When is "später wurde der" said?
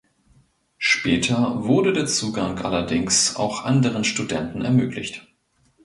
0.79-2.07